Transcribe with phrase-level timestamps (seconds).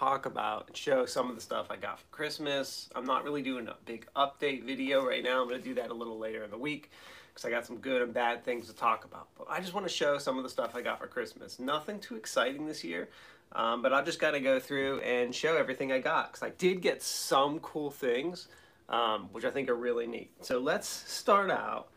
[0.00, 2.88] talk about and show some of the stuff I got for Christmas.
[2.96, 5.42] I'm not really doing a big update video right now.
[5.42, 6.90] I'm going to do that a little later in the week
[7.28, 9.28] because I got some good and bad things to talk about.
[9.36, 11.58] But I just want to show some of the stuff I got for Christmas.
[11.58, 13.10] Nothing too exciting this year,
[13.52, 16.52] um, but I've just got to go through and show everything I got because I
[16.56, 18.48] did get some cool things,
[18.88, 20.30] um, which I think are really neat.
[20.40, 21.88] So let's start out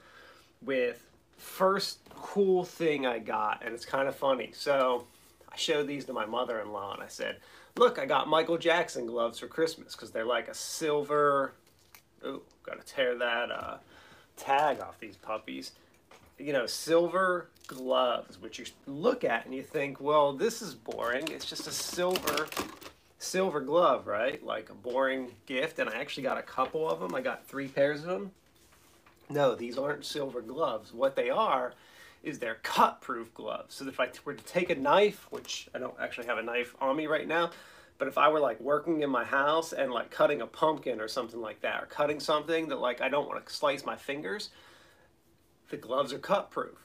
[0.61, 1.07] with
[1.37, 4.51] first cool thing I got, and it's kind of funny.
[4.53, 5.07] So
[5.49, 7.37] I showed these to my mother-in-law, and I said,
[7.75, 11.53] "Look, I got Michael Jackson gloves for Christmas because they're like a silver.
[12.23, 13.77] Oh, gotta tear that uh,
[14.37, 15.71] tag off these puppies.
[16.37, 21.27] You know, silver gloves, which you look at and you think, well, this is boring.
[21.29, 22.47] It's just a silver."
[23.23, 24.43] silver glove, right?
[24.43, 27.15] Like a boring gift, and I actually got a couple of them.
[27.15, 28.31] I got three pairs of them.
[29.29, 30.93] No, these aren't silver gloves.
[30.93, 31.73] What they are
[32.23, 33.75] is they're cut-proof gloves.
[33.75, 36.73] So if I were to take a knife, which I don't actually have a knife
[36.79, 37.51] on me right now,
[37.97, 41.07] but if I were like working in my house and like cutting a pumpkin or
[41.07, 44.49] something like that, or cutting something that like I don't want to slice my fingers,
[45.69, 46.77] the gloves are cut-proof.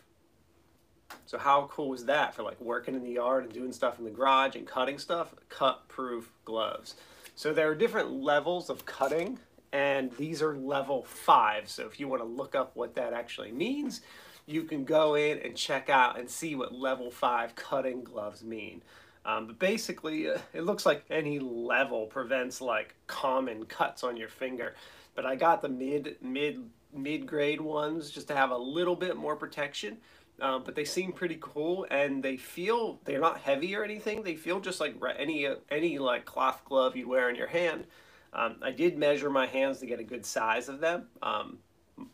[1.24, 4.04] So how cool is that for like working in the yard and doing stuff in
[4.04, 5.34] the garage and cutting stuff?
[5.48, 6.96] Cut-proof gloves.
[7.34, 9.38] So there are different levels of cutting
[9.72, 11.68] and these are level five.
[11.68, 14.00] So if you want to look up what that actually means,
[14.48, 18.82] you can go in and check out and see what level five cutting gloves mean.
[19.24, 24.28] Um, but basically, uh, it looks like any level prevents like common cuts on your
[24.28, 24.74] finger.
[25.14, 29.16] But I got the mid mid mid grade ones just to have a little bit
[29.16, 29.98] more protection.
[30.40, 34.22] Um, but they seem pretty cool and they feel they're not heavy or anything.
[34.22, 37.84] They feel just like any uh, any like cloth glove you'd wear in your hand.
[38.32, 41.58] Um, I did measure my hands to get a good size of them um,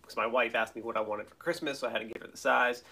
[0.01, 2.23] because my wife asked me what I wanted for Christmas, so I had to give
[2.23, 2.83] her the size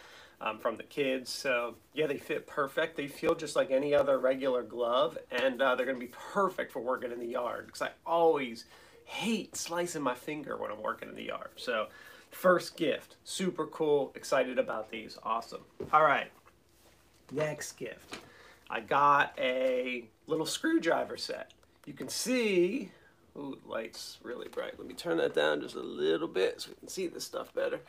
[0.40, 1.30] um, from the kids.
[1.30, 2.96] So yeah, they fit perfect.
[2.96, 6.72] They feel just like any other regular glove, and uh, they're going to be perfect
[6.72, 8.64] for working in the yard because I always
[9.04, 11.50] hate slicing my finger when I'm working in the yard.
[11.56, 11.88] So
[12.30, 15.62] first gift, super cool, excited about these, awesome.
[15.92, 16.31] All right,
[17.31, 18.19] next gift.
[18.70, 21.52] I got a little screwdriver set.
[21.84, 22.91] You can see
[23.37, 24.78] Ooh, light's really bright.
[24.78, 27.53] Let me turn that down just a little bit so we can see this stuff
[27.54, 27.81] better.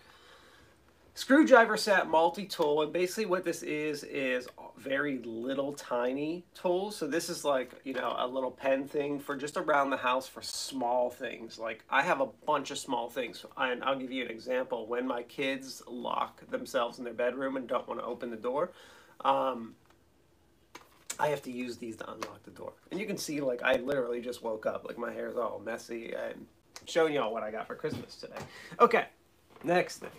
[1.16, 6.96] Screwdriver set multi-tool, and basically what this is, is very little tiny tools.
[6.96, 10.28] So this is like, you know, a little pen thing for just around the house
[10.28, 11.60] for small things.
[11.60, 14.88] Like I have a bunch of small things, and I'll give you an example.
[14.88, 18.72] When my kids lock themselves in their bedroom and don't want to open the door,
[19.24, 19.75] um,
[21.19, 22.74] I have to use these to unlock the door.
[22.91, 24.85] And you can see, like, I literally just woke up.
[24.85, 26.16] Like, my hair's all messy.
[26.16, 26.47] I'm
[26.85, 28.40] showing y'all what I got for Christmas today.
[28.79, 29.06] Okay,
[29.63, 30.09] next thing.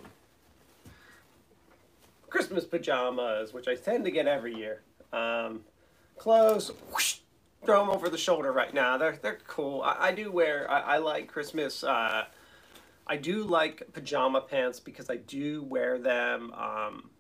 [2.29, 4.83] Christmas pajamas, which I tend to get every year.
[5.13, 5.61] Um,
[6.17, 7.19] clothes, whoosh,
[7.65, 8.99] throw them over the shoulder right now.
[8.99, 9.83] They're, they're cool.
[9.83, 12.25] I, I do wear, I, I like Christmas, uh,
[13.07, 17.11] I do like pajama pants because I do wear them, um,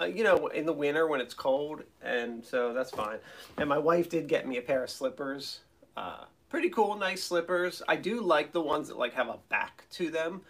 [0.00, 3.18] uh, you know, in the winter when it's cold, and so that's fine.
[3.56, 5.60] And my wife did get me a pair of slippers.
[5.96, 7.82] Uh, pretty cool, nice slippers.
[7.88, 10.42] I do like the ones that like have a back to them.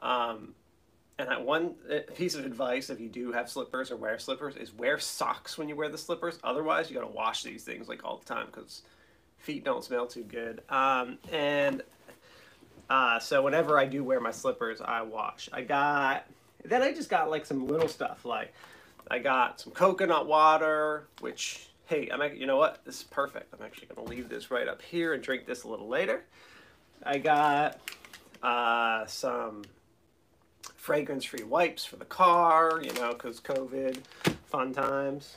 [0.00, 0.54] Um,
[1.18, 4.56] and I, one uh, piece of advice, if you do have slippers or wear slippers,
[4.56, 6.38] is wear socks when you wear the slippers.
[6.42, 8.82] Otherwise, you gotta wash these things like all the time because
[9.38, 10.62] feet don't smell too good.
[10.68, 11.82] Um, and
[12.88, 15.48] uh, so whenever I do wear my slippers, I wash.
[15.52, 16.26] I got,
[16.64, 18.52] then I just got like some little stuff like
[19.10, 22.84] I got some coconut water, which, hey, I'm you know what?
[22.84, 23.52] This is perfect.
[23.52, 26.24] I'm actually going to leave this right up here and drink this a little later.
[27.02, 27.78] I got
[28.42, 29.64] uh, some
[30.76, 33.98] fragrance-free wipes for the car, you know, because COVID,
[34.46, 35.36] fun times.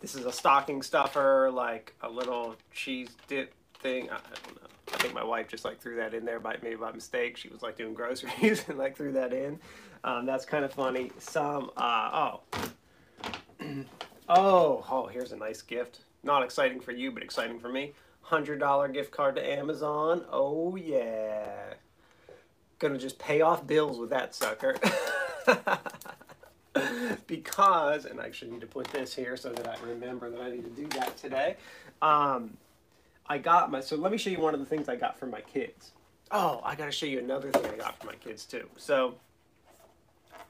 [0.00, 4.10] This is a stocking stuffer, like a little cheese dip thing.
[4.10, 4.68] I, I don't know.
[4.92, 7.36] I think my wife just like threw that in there by maybe by mistake.
[7.36, 9.58] She was like doing groceries and like threw that in.
[10.04, 11.10] Um, that's kind of funny.
[11.18, 12.40] Some uh, oh
[14.28, 16.00] oh oh here's a nice gift.
[16.22, 17.94] Not exciting for you, but exciting for me.
[18.20, 20.24] Hundred dollar gift card to Amazon.
[20.30, 21.74] Oh yeah.
[22.78, 24.76] Gonna just pay off bills with that sucker.
[27.26, 30.50] because, and I actually need to put this here so that I remember that I
[30.50, 31.56] need to do that today.
[32.02, 32.56] Um,
[33.26, 35.26] I got my, so let me show you one of the things I got for
[35.26, 35.92] my kids.
[36.30, 38.68] Oh, I got to show you another thing I got for my kids too.
[38.76, 39.14] So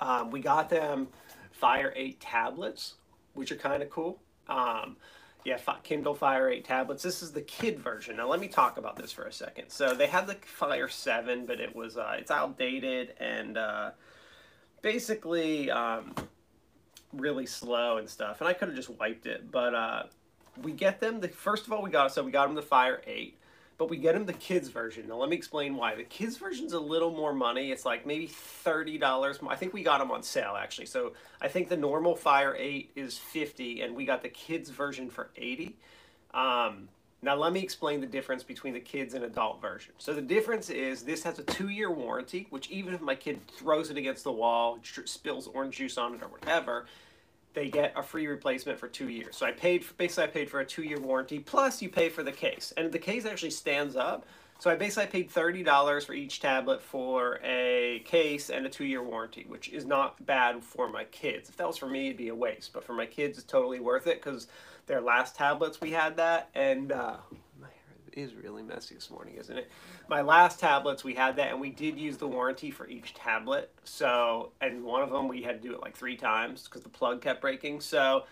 [0.01, 1.09] um, we got them
[1.53, 2.95] Fire 8 tablets,
[3.35, 4.21] which are kind of cool.
[4.49, 4.97] Um,
[5.45, 7.03] yeah, Kindle Fire 8 tablets.
[7.03, 8.17] This is the kid version.
[8.17, 9.69] Now let me talk about this for a second.
[9.69, 13.91] So they had the Fire 7, but it was, uh, it's outdated and uh,
[14.81, 16.15] basically um,
[17.13, 18.41] really slow and stuff.
[18.41, 20.03] And I could have just wiped it, but uh,
[20.63, 23.03] we get them the first of all we got so we got them the Fire
[23.07, 23.37] Eight,
[23.77, 25.09] but we get them the kids version.
[25.09, 25.95] Now let me explain why.
[25.95, 27.73] The kids version's a little more money.
[27.73, 29.39] It's like maybe thirty dollars.
[29.49, 30.87] I think we got them on sale actually.
[30.87, 35.11] So I think the normal Fire Eight is fifty, and we got the kids version
[35.11, 35.77] for eighty.
[36.33, 36.89] Um,
[37.23, 39.95] now let me explain the difference between the kids and adult version.
[39.99, 43.91] So the difference is this has a two-year warranty, which even if my kid throws
[43.91, 46.85] it against the wall, spills orange juice on it or whatever,
[47.55, 49.37] they get a free replacement for two years.
[49.37, 52.23] So I paid, for, basically I paid for a two-year warranty, plus you pay for
[52.23, 52.73] the case.
[52.77, 54.27] And the case actually stands up.
[54.59, 59.45] So I basically paid $30 for each tablet for a case and a two-year warranty,
[59.49, 61.49] which is not bad for my kids.
[61.49, 62.73] If that was for me, it'd be a waste.
[62.73, 64.49] But for my kids, it's totally worth it because
[64.87, 67.17] their last tablets we had that and uh,
[68.17, 69.71] is really messy this morning isn't it?
[70.09, 73.71] My last tablets we had that and we did use the warranty for each tablet.
[73.85, 76.89] So and one of them we had to do it like three times because the
[76.89, 77.81] plug kept breaking.
[77.81, 78.25] So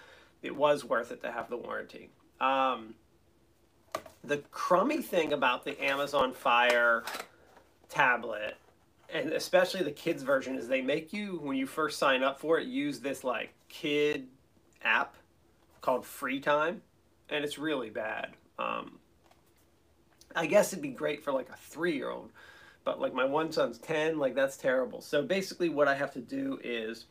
[0.43, 2.11] it was worth it to have the warranty.
[2.41, 2.95] Um,
[4.25, 7.05] the crummy thing about the amazon fire
[7.89, 8.57] tablet
[9.13, 12.59] and especially the kids version is they make you when you first sign up for
[12.59, 14.27] it use this like kid
[14.85, 15.17] app
[15.81, 16.83] called Free Time,
[17.29, 18.29] and it's really bad.
[18.59, 18.99] Um,
[20.35, 22.31] I guess it'd be great for like a three year old,
[22.85, 25.01] but like my one son's 10, like that's terrible.
[25.01, 27.07] So basically, what I have to do is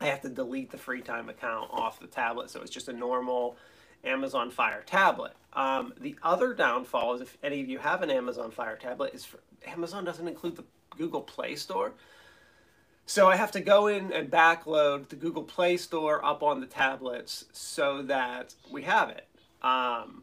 [0.00, 2.92] I have to delete the Free Time account off the tablet, so it's just a
[2.92, 3.56] normal
[4.04, 5.34] Amazon Fire tablet.
[5.52, 9.24] Um, the other downfall is if any of you have an Amazon Fire tablet, is
[9.24, 10.64] for, Amazon doesn't include the
[10.96, 11.94] Google Play Store.
[13.06, 16.66] So I have to go in and backload the Google Play Store up on the
[16.66, 19.26] tablets so that we have it.
[19.62, 20.22] Um,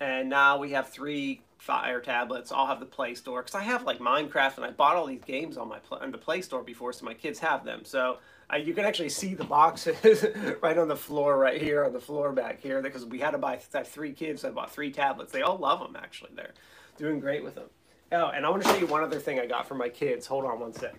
[0.00, 2.52] and now we have three Fire tablets.
[2.52, 5.22] I'll have the Play Store because I have like Minecraft and I bought all these
[5.24, 7.86] games on my on the Play Store before, so my kids have them.
[7.86, 8.18] So
[8.52, 10.26] uh, you can actually see the boxes
[10.62, 13.38] right on the floor, right here on the floor back here, because we had to
[13.38, 13.56] buy.
[13.56, 15.32] Three kids, so I bought three tablets.
[15.32, 16.32] They all love them actually.
[16.34, 16.52] They're
[16.98, 17.70] doing great with them.
[18.12, 20.26] Oh, and I want to show you one other thing I got for my kids.
[20.26, 20.94] Hold on one sec.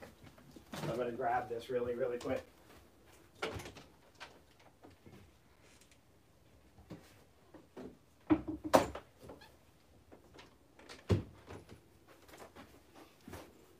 [0.90, 2.44] I'm going to grab this really, really quick.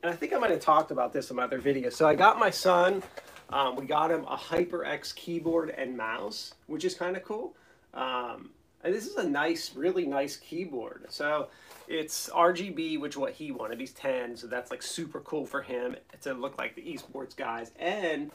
[0.06, 1.90] And I think I might have talked about this in my other video.
[1.90, 3.02] So I got my son,
[3.50, 7.56] um, we got him a HyperX keyboard and mouse, which is kind of cool.
[7.92, 8.50] Um,
[8.84, 11.06] and this is a nice, really nice keyboard.
[11.08, 11.48] So
[11.88, 13.80] it's RGB, which what he wanted.
[13.80, 17.72] He's 10, so that's like super cool for him to look like the esports guys.
[17.76, 18.30] And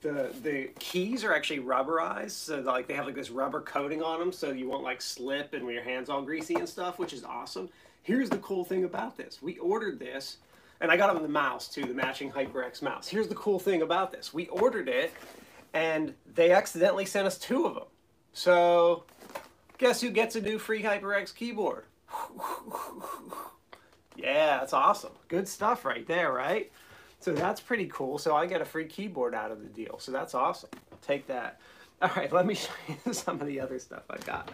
[0.00, 4.20] the the keys are actually rubberized, so like they have like this rubber coating on
[4.20, 7.12] them, so you won't like slip and when your hands all greasy and stuff, which
[7.12, 7.68] is awesome.
[8.02, 10.38] Here's the cool thing about this: we ordered this,
[10.80, 13.08] and I got him the mouse too, the matching HyperX mouse.
[13.08, 15.12] Here's the cool thing about this: we ordered it,
[15.74, 17.84] and they accidentally sent us two of them.
[18.32, 19.04] So,
[19.78, 21.84] guess who gets a new free HyperX keyboard?
[24.16, 25.12] yeah, that's awesome.
[25.28, 26.70] Good stuff right there, right?
[27.20, 28.18] So that's pretty cool.
[28.18, 29.98] So I get a free keyboard out of the deal.
[29.98, 30.70] So that's awesome.
[31.02, 31.60] take that.
[32.02, 34.50] All right, let me show you some of the other stuff I got.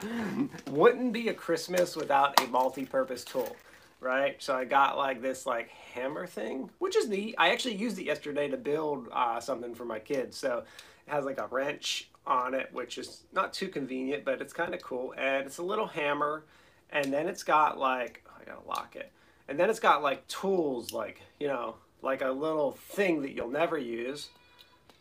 [0.68, 3.54] Wouldn't be a Christmas without a multi-purpose tool,
[4.00, 4.40] right?
[4.42, 7.34] So I got like this like hammer thing, which is neat.
[7.38, 10.36] I actually used it yesterday to build uh, something for my kids.
[10.36, 10.64] So
[11.06, 14.74] it has like a wrench on it, which is not too convenient, but it's kind
[14.74, 15.14] of cool.
[15.16, 16.44] And it's a little hammer
[16.90, 19.10] and then it's got like oh, I gotta lock it,
[19.48, 23.50] and then it's got like tools like you know like a little thing that you'll
[23.50, 24.28] never use.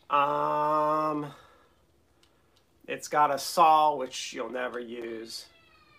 [0.10, 1.28] Um,
[2.88, 5.46] it's got a saw which you'll never use,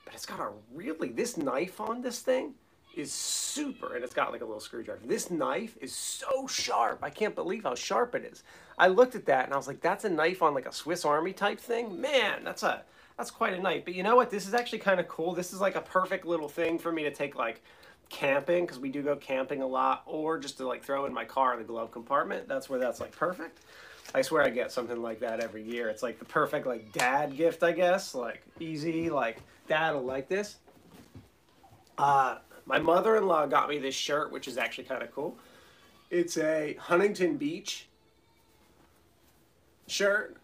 [0.05, 2.55] but it's got a really this knife on this thing
[2.97, 5.01] is super and it's got like a little screwdriver.
[5.05, 7.01] This knife is so sharp.
[7.03, 8.43] I can't believe how sharp it is.
[8.79, 11.05] I looked at that and I was like, that's a knife on like a Swiss
[11.05, 12.01] Army type thing?
[12.01, 12.83] Man, that's a
[13.19, 13.85] that's quite a night.
[13.85, 14.31] But you know what?
[14.31, 15.35] This is actually kind of cool.
[15.35, 17.63] This is like a perfect little thing for me to take like
[18.09, 21.25] camping because we do go camping a lot or just to like throw in my
[21.25, 22.49] car in the glove compartment.
[22.49, 23.61] That's where that's like perfect.
[24.15, 25.89] I swear I get something like that every year.
[25.89, 28.15] It's like the perfect like dad gift, I guess.
[28.15, 29.39] Like easy, like
[29.69, 30.57] dad will like this.
[31.99, 35.39] Uh, my mother-in-law got me this shirt, which is actually kind of cool.
[36.11, 37.89] It's a Huntington Beach
[39.87, 40.37] shirt.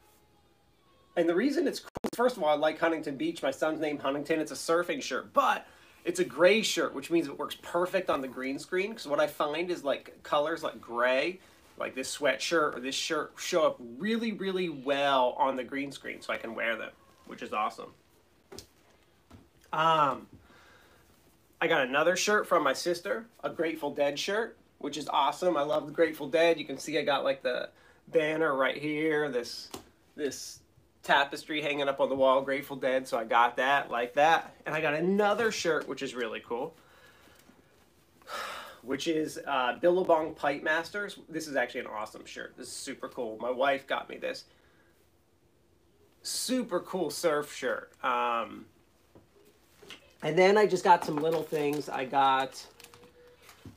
[1.17, 3.43] And the reason it's cool first of all, I like Huntington Beach.
[3.43, 4.41] My son's name Huntington.
[4.41, 5.67] It's a surfing shirt, but
[6.05, 8.91] it's a gray shirt, which means it works perfect on the green screen.
[8.91, 11.41] Because what I find is like colors like gray,
[11.79, 16.21] like this sweatshirt or this shirt, show up really, really well on the green screen,
[16.21, 16.91] so I can wear them,
[17.27, 17.93] which is awesome.
[19.73, 20.27] Um,
[21.63, 25.57] I got another shirt from my sister, a Grateful Dead shirt, which is awesome.
[25.57, 26.59] I love the Grateful Dead.
[26.59, 27.69] You can see I got like the
[28.09, 29.31] banner right here.
[29.31, 29.71] This
[30.17, 30.59] this
[31.05, 34.53] tapestry hanging up on the wall, Grateful Dead, so I got that, like that.
[34.67, 36.75] And I got another shirt, which is really cool,
[38.83, 41.21] which is uh, Billabong Pipe Masters.
[41.29, 42.55] This is actually an awesome shirt.
[42.57, 43.39] This is super cool.
[43.41, 44.47] My wife got me this.
[46.25, 47.93] Super cool surf shirt.
[48.03, 48.65] Um,
[50.23, 51.89] and then I just got some little things.
[51.89, 52.65] I got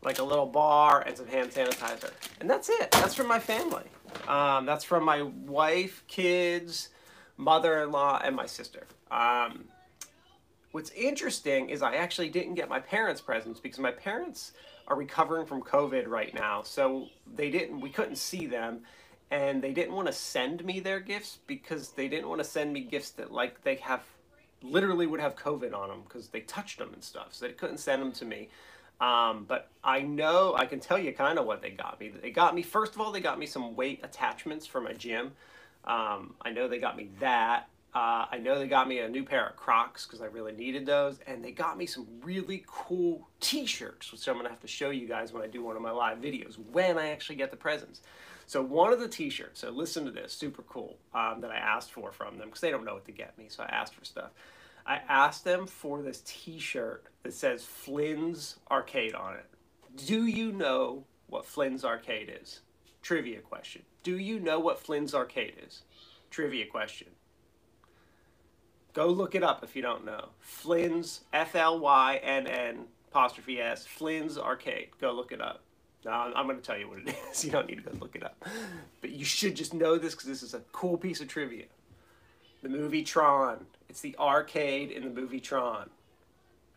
[0.04, 2.12] like a little bar and some hand sanitizer.
[2.40, 2.92] And that's it.
[2.92, 3.84] That's from my family.
[4.28, 6.90] Um, that's from my wife, kids,
[7.38, 8.86] mother-in-law, and my sister.
[9.12, 9.66] Um,
[10.72, 14.54] what's interesting is I actually didn't get my parents' presents because my parents
[14.88, 16.62] are recovering from COVID right now.
[16.62, 18.82] So they didn't, we couldn't see them.
[19.32, 22.72] And they didn't want to send me their gifts because they didn't want to send
[22.72, 24.04] me gifts that like they have
[24.72, 27.30] literally would have COVID on them because they touched them and stuff.
[27.32, 28.50] So they couldn't send them to me.
[29.02, 32.10] Um, but I know, I can tell you kind of what they got me.
[32.10, 35.34] They got me, first of all, they got me some weight attachments for my gym.
[35.84, 37.68] Um, I know they got me that.
[37.94, 40.86] Uh, I know they got me a new pair of Crocs because I really needed
[40.86, 41.20] those.
[41.28, 44.90] And they got me some really cool t-shirts, which I'm going to have to show
[44.90, 47.58] you guys when I do one of my live videos, when I actually get the
[47.58, 48.02] presents.
[48.48, 51.92] So one of the t-shirts, so listen to this, super cool, um, that I asked
[51.92, 53.46] for from them because they don't know what to get me.
[53.50, 54.32] So I asked for stuff.
[54.86, 59.46] I asked them for this t-shirt that says Flynn's Arcade on it.
[59.96, 62.62] Do you know what Flynn's Arcade is?
[63.02, 63.82] Trivia question.
[64.04, 65.82] Do you know what Flynn's Arcade is?
[66.30, 67.08] Trivia question.
[68.94, 70.30] Go look it up if you don't know.
[70.40, 74.90] Flynn's, F-L-Y-N-N apostrophe S, Flynn's Arcade.
[75.00, 75.65] Go look it up.
[76.06, 77.44] Now, I'm going to tell you what it is.
[77.44, 78.46] You don't need to go look it up.
[79.02, 81.66] But you should just know this because this is a cool piece of trivia.
[82.62, 83.66] The movie Tron.
[83.90, 85.90] It's the arcade in the movie Tron.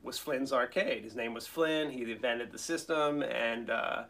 [0.02, 1.04] Was Flynn's arcade.
[1.04, 1.90] His name was Flynn.
[1.90, 4.04] He invented the system, and uh,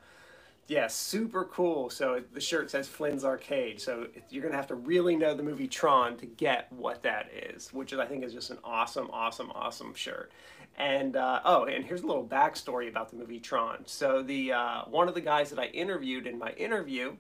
[0.69, 1.89] yeah, super cool.
[1.89, 3.81] So the shirt says Flynn's Arcade.
[3.81, 7.73] So you're gonna have to really know the movie Tron to get what that is,
[7.73, 10.31] which I think is just an awesome, awesome, awesome shirt.
[10.79, 13.83] And uh, oh, and here's a little backstory about the movie Tron.
[13.85, 17.17] So the uh, one of the guys that I interviewed in my interview.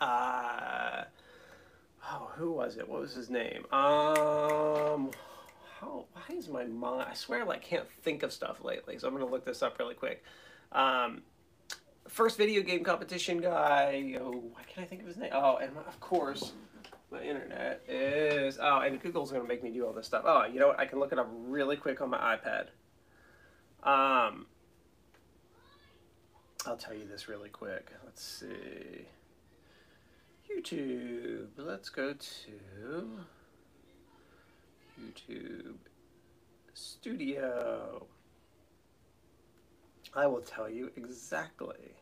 [0.00, 1.04] Uh,
[2.10, 2.88] oh, who was it?
[2.88, 3.64] What was his name?
[3.72, 5.10] Um,
[5.80, 9.08] how, why is my mind, I swear I like, can't think of stuff lately, so
[9.08, 10.22] I'm to look this up really quick.
[10.72, 11.22] Um,
[12.08, 15.30] first video game competition guy, oh, why can't I think of his name?
[15.32, 16.52] Oh, and of course,
[17.10, 20.24] my internet is, oh, and Google's going to make me do all this stuff.
[20.26, 20.80] Oh, you know what?
[20.80, 22.66] I can look it up really quick on my iPad.
[23.82, 24.46] Um,
[26.66, 27.92] I'll tell you this really quick.
[28.04, 29.06] Let's see.
[30.52, 31.48] YouTube.
[31.56, 33.10] Let's go to
[35.00, 35.74] YouTube
[36.74, 38.06] Studio.
[40.14, 41.94] I will tell you exactly.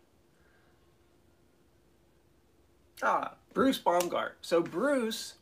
[3.02, 4.32] Ah, Bruce Baumgart.
[4.40, 5.34] So Bruce,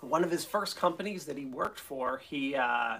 [0.00, 2.98] one of his first companies that he worked for, he uh,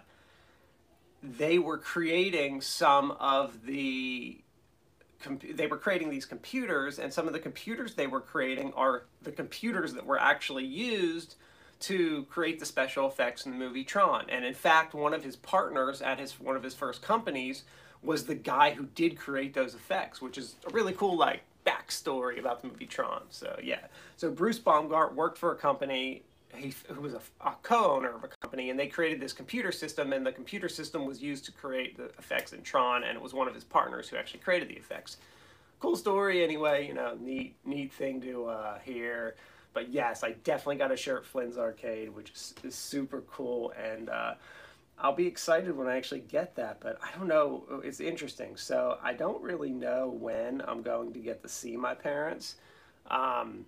[1.23, 4.41] they were creating some of the
[5.43, 9.33] they were creating these computers, and some of the computers they were creating are the
[9.33, 11.35] computers that were actually used
[11.81, 14.27] to create the special effects in the movie Tron.
[14.29, 17.65] And in fact, one of his partners at his one of his first companies
[18.03, 22.39] was the guy who did create those effects, which is a really cool like backstory
[22.39, 23.23] about the movie Tron.
[23.31, 26.23] So yeah, so Bruce Baumgart worked for a company
[26.55, 30.13] he, who was a, a co-owner of a company, and they created this computer system,
[30.13, 33.35] and the computer system was used to create the effects in Tron, and it was
[33.35, 35.19] one of his partners who actually created the effects.
[35.81, 36.87] Cool story, anyway.
[36.87, 39.37] You know, neat, neat thing to uh, hear.
[39.75, 44.09] But yes, I definitely got a shirt Flynn's Arcade, which is, is super cool, and
[44.09, 44.35] uh,
[45.01, 46.81] I'll be excited when I actually get that.
[46.81, 47.65] But I don't know.
[47.85, 48.57] It's interesting.
[48.57, 52.57] So I don't really know when I'm going to get to see my parents.
[53.11, 53.67] Um,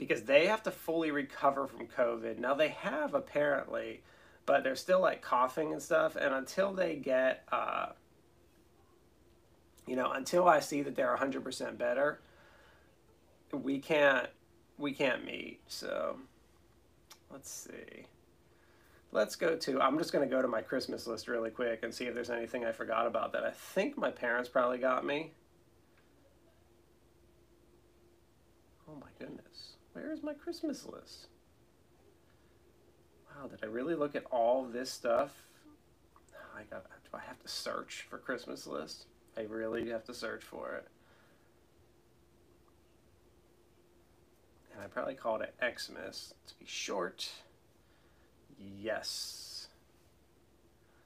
[0.00, 2.38] because they have to fully recover from COVID.
[2.38, 4.02] Now they have apparently,
[4.46, 6.16] but they're still like coughing and stuff.
[6.16, 7.88] And until they get, uh,
[9.86, 12.18] you know, until I see that they're 100% better,
[13.52, 14.28] we can't,
[14.78, 15.60] we can't meet.
[15.66, 16.16] So
[17.30, 18.06] let's see.
[19.12, 21.92] Let's go to, I'm just going to go to my Christmas list really quick and
[21.92, 25.32] see if there's anything I forgot about that I think my parents probably got me.
[28.88, 29.74] Oh my goodness.
[29.92, 31.26] Where is my Christmas list?
[33.28, 35.30] Wow, did I really look at all this stuff?
[36.56, 36.84] I got.
[36.84, 39.06] Do I have to search for Christmas list?
[39.36, 40.86] I really have to search for it.
[44.72, 47.28] And I probably called it Xmas to be short.
[48.60, 49.68] Yes.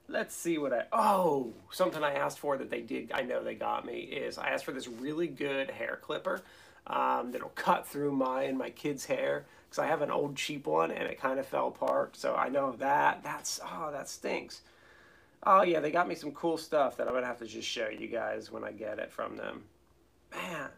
[0.07, 0.83] Let's see what I.
[0.91, 3.11] Oh, something I asked for that they did.
[3.13, 6.43] I know they got me is I asked for this really good hair clipper
[6.87, 9.45] um, that'll cut through my and my kids' hair.
[9.67, 12.15] because I have an old cheap one and it kind of fell apart.
[12.15, 13.23] So I know that.
[13.23, 14.61] That's, oh, that stinks.
[15.43, 17.67] Oh, yeah, they got me some cool stuff that I'm going to have to just
[17.67, 19.63] show you guys when I get it from them.
[20.31, 20.69] Man,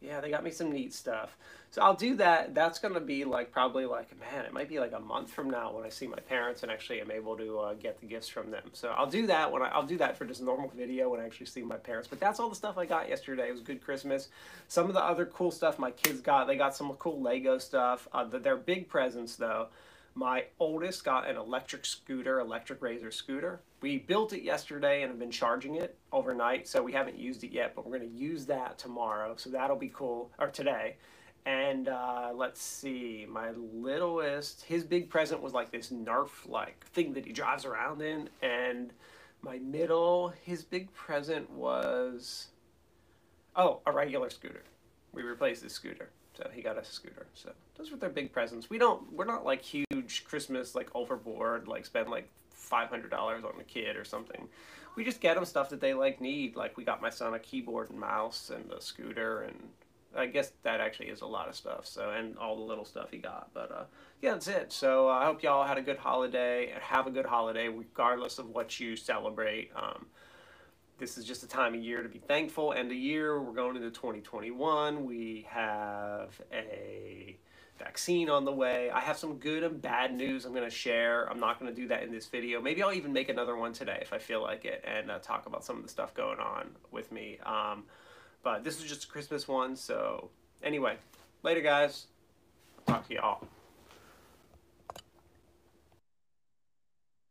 [0.00, 1.36] yeah, they got me some neat stuff.
[1.70, 2.54] So I'll do that.
[2.54, 5.50] That's going to be like probably like, man, it might be like a month from
[5.50, 8.28] now when I see my parents and actually am able to uh, get the gifts
[8.28, 8.62] from them.
[8.72, 11.26] So I'll do that when I, I'll do that for just normal video when I
[11.26, 12.08] actually see my parents.
[12.08, 13.48] But that's all the stuff I got yesterday.
[13.48, 14.28] It was good Christmas.
[14.68, 18.08] Some of the other cool stuff my kids got, they got some cool Lego stuff.
[18.12, 19.68] Uh, their big presents though.
[20.14, 23.60] My oldest got an electric scooter, electric razor scooter.
[23.86, 27.52] We built it yesterday and have been charging it overnight, so we haven't used it
[27.52, 30.96] yet, but we're going to use that tomorrow, so that'll be cool, or today.
[31.44, 37.24] And uh, let's see, my littlest, his big present was like this Nerf-like thing that
[37.24, 38.92] he drives around in, and
[39.40, 42.48] my middle, his big present was,
[43.54, 44.64] oh, a regular scooter.
[45.12, 46.10] We replaced the scooter.
[46.36, 47.28] So he got a scooter.
[47.34, 48.68] So those were their big presents.
[48.68, 52.28] We don't, we're not like huge Christmas, like overboard, like spend like
[52.70, 54.48] $500 on a kid or something.
[54.94, 56.56] We just get them stuff that they like need.
[56.56, 59.56] Like we got my son a keyboard and mouse and a scooter and
[60.16, 61.86] I guess that actually is a lot of stuff.
[61.86, 63.50] So, and all the little stuff he got.
[63.52, 63.84] But uh,
[64.22, 64.72] yeah, that's it.
[64.72, 68.38] So uh, I hope y'all had a good holiday and have a good holiday regardless
[68.38, 69.70] of what you celebrate.
[69.76, 70.06] Um,
[70.98, 72.72] this is just a time of year to be thankful.
[72.72, 75.04] End of year, we're going into 2021.
[75.04, 77.36] We have a
[77.78, 78.90] vaccine on the way.
[78.90, 81.30] I have some good and bad news I'm going to share.
[81.30, 82.60] I'm not going to do that in this video.
[82.60, 85.46] Maybe I'll even make another one today if I feel like it and uh, talk
[85.46, 87.38] about some of the stuff going on with me.
[87.44, 87.84] Um,
[88.42, 89.76] but this is just a Christmas one.
[89.76, 90.30] So
[90.62, 90.96] anyway,
[91.42, 92.06] later guys.
[92.86, 93.46] talk to y'all.